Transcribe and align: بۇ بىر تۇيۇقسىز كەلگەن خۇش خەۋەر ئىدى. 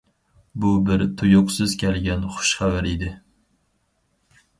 بۇ 0.61 0.69
بىر 0.85 1.03
تۇيۇقسىز 1.19 1.75
كەلگەن 1.83 2.23
خۇش 2.37 2.55
خەۋەر 2.61 2.89
ئىدى. 2.93 3.11